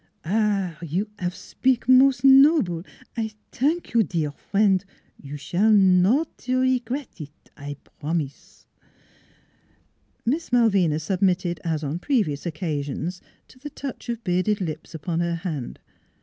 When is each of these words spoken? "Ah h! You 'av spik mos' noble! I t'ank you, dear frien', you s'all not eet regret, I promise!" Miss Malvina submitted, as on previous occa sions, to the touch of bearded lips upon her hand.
"Ah 0.25 0.79
h! 0.81 0.91
You 0.91 1.11
'av 1.21 1.35
spik 1.35 1.87
mos' 1.87 2.23
noble! 2.23 2.83
I 3.15 3.33
t'ank 3.51 3.93
you, 3.93 4.01
dear 4.01 4.31
frien', 4.31 4.81
you 5.21 5.37
s'all 5.37 5.69
not 5.69 6.43
eet 6.49 6.55
regret, 6.55 7.21
I 7.55 7.77
promise!" 7.99 8.65
Miss 10.25 10.51
Malvina 10.51 10.97
submitted, 10.97 11.59
as 11.63 11.83
on 11.83 11.99
previous 11.99 12.45
occa 12.45 12.83
sions, 12.83 13.21
to 13.47 13.59
the 13.59 13.69
touch 13.69 14.09
of 14.09 14.23
bearded 14.23 14.59
lips 14.59 14.95
upon 14.95 15.19
her 15.19 15.35
hand. 15.35 15.77